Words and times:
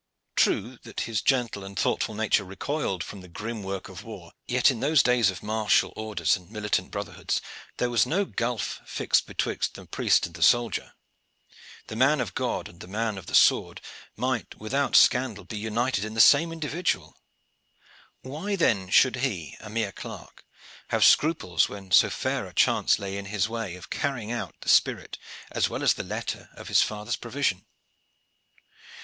True 0.35 0.79
that 0.81 1.01
his 1.01 1.21
gentle 1.21 1.63
and 1.63 1.77
thoughtful 1.77 2.15
nature 2.15 2.43
recoiled 2.43 3.03
from 3.03 3.21
the 3.21 3.27
grim 3.27 3.61
work 3.61 3.87
of 3.87 4.03
war, 4.03 4.31
yet 4.47 4.71
in 4.71 4.79
those 4.79 5.03
days 5.03 5.29
of 5.29 5.43
martial 5.43 5.93
orders 5.95 6.35
and 6.35 6.49
militant 6.49 6.89
brotherhoods 6.89 7.39
there 7.77 7.91
was 7.91 8.07
no 8.07 8.25
gulf 8.25 8.81
fixed 8.83 9.27
betwixt 9.27 9.75
the 9.75 9.85
priest 9.85 10.25
and 10.25 10.33
the 10.33 10.41
soldier. 10.41 10.95
The 11.85 11.95
man 11.95 12.19
of 12.19 12.33
God 12.33 12.67
and 12.67 12.79
the 12.79 12.87
man 12.87 13.15
of 13.19 13.27
the 13.27 13.35
sword 13.35 13.79
might 14.17 14.55
without 14.57 14.95
scandal 14.95 15.43
be 15.43 15.59
united 15.59 16.03
in 16.03 16.15
the 16.15 16.19
same 16.19 16.51
individual. 16.51 17.21
Why 18.21 18.55
then 18.55 18.89
should 18.89 19.17
he, 19.17 19.55
a 19.59 19.69
mere 19.69 19.91
clerk, 19.91 20.47
have 20.87 21.05
scruples 21.05 21.69
when 21.69 21.91
so 21.91 22.09
fair 22.09 22.47
a 22.47 22.55
chance 22.55 22.97
lay 22.97 23.17
in 23.19 23.25
his 23.25 23.47
way 23.47 23.75
of 23.75 23.91
carrying 23.91 24.31
out 24.31 24.55
the 24.61 24.69
spirit 24.69 25.19
as 25.51 25.69
well 25.69 25.83
as 25.83 25.93
the 25.93 26.01
letter 26.01 26.49
of 26.53 26.69
his 26.69 26.81
father's 26.81 27.17
provision. 27.17 27.67